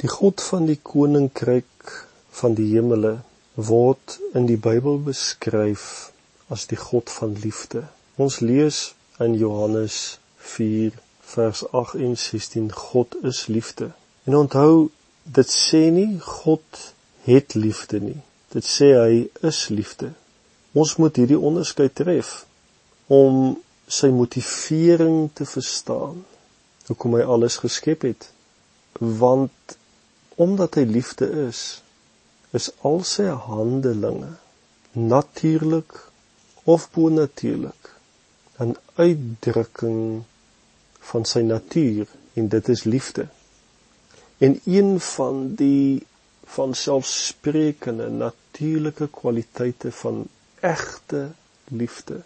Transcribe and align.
Die 0.00 0.08
God 0.08 0.40
van 0.40 0.64
die 0.64 0.78
koninkryk 0.82 1.90
van 2.40 2.54
die 2.56 2.70
hemele 2.72 3.18
word 3.54 4.16
in 4.32 4.46
die 4.48 4.56
Bybel 4.56 4.96
beskryf 5.04 5.84
as 6.48 6.64
die 6.70 6.78
God 6.80 7.10
van 7.12 7.34
liefde. 7.42 7.82
Ons 8.16 8.38
lees 8.40 8.78
in 9.20 9.34
Johannes 9.36 10.18
4 10.38 10.96
vers 11.34 11.60
8 11.72 11.98
en 12.06 12.16
16 12.16 12.72
God 12.72 13.16
is 13.22 13.46
liefde. 13.46 13.90
En 14.24 14.38
onthou 14.40 14.88
dit 15.24 15.52
sê 15.52 15.82
nie 15.92 16.16
God 16.24 16.80
het 17.26 17.54
liefde 17.54 18.00
nie. 18.00 18.20
Dit 18.56 18.64
sê 18.64 18.94
hy 18.96 19.26
is 19.46 19.60
liefde. 19.68 20.14
Ons 20.72 20.96
moet 20.96 21.20
hierdie 21.20 21.38
onderskeid 21.38 21.94
tref 21.98 22.46
om 23.12 23.58
sy 23.90 24.08
motivering 24.14 25.28
te 25.34 25.44
verstaan. 25.44 26.24
Hoekom 26.88 27.18
hy 27.18 27.26
alles 27.36 27.60
geskep 27.62 28.08
het. 28.08 28.30
Want 28.98 29.76
omdat 30.40 30.78
hy 30.80 30.86
liefde 30.88 31.26
is, 31.46 31.82
is 32.56 32.70
al 32.88 33.02
sy 33.04 33.28
handelinge 33.46 34.32
natuurlik 34.96 35.98
of 36.64 36.86
bonatuurlik 36.94 37.90
'n 38.64 38.72
uitdrukking 38.94 40.22
van 41.10 41.24
sy 41.24 41.42
natuur 41.44 42.08
en 42.34 42.48
dit 42.48 42.68
is 42.68 42.84
liefde. 42.84 43.28
En 44.38 44.60
een 44.64 45.00
van 45.00 45.54
die 45.54 46.06
van 46.56 46.74
selfsprekende 46.74 48.08
natuurlike 48.10 49.08
kwaliteite 49.08 49.92
van 49.92 50.26
egte 50.60 51.30
liefde 51.64 52.22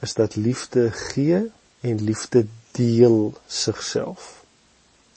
is 0.00 0.14
dat 0.14 0.36
liefde 0.36 0.90
gee 0.90 1.50
en 1.80 2.04
liefde 2.04 2.46
deel 2.70 3.34
sigself. 3.46 4.44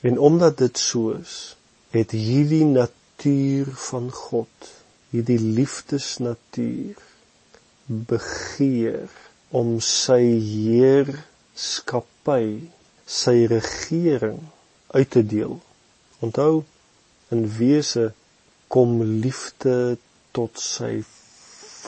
En 0.00 0.18
omdat 0.18 0.58
dit 0.58 0.78
so 0.78 1.10
is, 1.10 1.56
het 1.94 2.12
hierdie 2.12 2.66
natuur 2.68 3.70
van 3.88 4.10
God, 4.12 4.72
hierdie 5.10 5.40
liefdesnatuur 5.40 7.00
begeer 7.88 9.08
om 9.48 9.78
sy 9.80 10.20
heerskappy, 10.44 12.68
sy 13.08 13.46
regering 13.48 14.42
uit 14.92 15.10
te 15.10 15.24
deel. 15.24 15.56
Onthou 16.20 16.64
in 17.32 17.48
wese 17.56 18.10
kom 18.68 19.00
liefde 19.24 19.96
tot 20.36 20.60
sy 20.60 21.00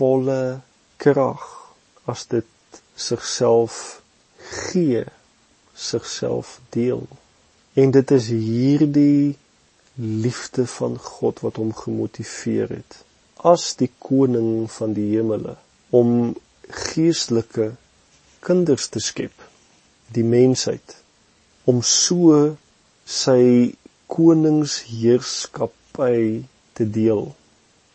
volle 0.01 0.61
krag 1.01 1.45
as 2.09 2.25
dit 2.33 2.81
sigself 2.97 4.01
gee, 4.51 5.05
sigself 5.77 6.59
deel. 6.73 7.05
En 7.77 7.93
dit 7.95 8.17
is 8.17 8.31
hierdie 8.33 9.37
liefde 10.01 10.67
van 10.67 10.98
God 10.98 11.41
wat 11.45 11.56
hom 11.61 11.73
gemotiveer 11.77 12.69
het 12.73 13.01
as 13.53 13.75
die 13.81 13.91
koning 13.98 14.70
van 14.73 14.95
die 14.97 15.11
hemele 15.15 15.56
om 15.97 16.37
geestelike 16.69 17.73
kinders 18.45 18.89
te 18.89 19.01
skep 19.05 19.37
die 20.15 20.25
mensheid 20.25 20.97
om 21.71 21.83
so 21.87 22.56
sy 23.05 23.75
koningsheerskappy 24.11 26.43
te 26.75 26.91
deel. 26.91 27.34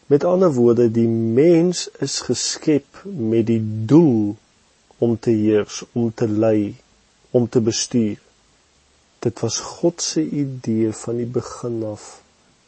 Met 0.07 0.23
ander 0.23 0.53
woorde 0.53 0.91
die 0.93 1.09
mens 1.09 1.89
is 2.03 2.21
geskep 2.27 2.85
met 3.03 3.47
die 3.49 3.61
doel 3.89 4.35
om 5.03 5.17
te 5.19 5.31
heers 5.35 5.83
om 5.91 6.13
te 6.13 6.27
lei 6.29 6.75
om 7.35 7.49
te 7.49 7.61
bestuur 7.61 8.24
Dit 9.25 9.41
was 9.41 9.57
God 9.59 10.01
se 10.01 10.21
idee 10.21 10.91
van 10.93 11.17
die 11.17 11.31
begin 11.37 11.79
af 11.89 12.03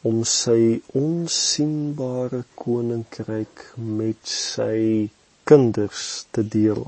om 0.08 0.24
sy 0.26 0.80
onsigbare 0.98 2.40
koninkryk 2.58 3.62
met 3.98 4.32
sy 4.32 5.06
kinders 5.46 6.06
te 6.34 6.42
deel. 6.42 6.82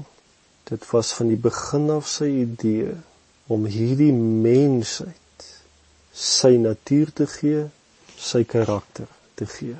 Dit 0.70 0.88
was 0.90 1.12
van 1.18 1.30
die 1.30 1.38
begin 1.38 1.86
af 1.94 2.10
sy 2.10 2.28
idee 2.42 2.96
om 3.50 3.68
hierdie 3.70 4.12
mensheid 4.14 5.46
sy 6.14 6.56
natuur 6.58 7.14
te 7.14 7.28
gee, 7.30 7.62
sy 8.18 8.42
karakter 8.44 9.06
te 9.38 9.46
gee. 9.54 9.78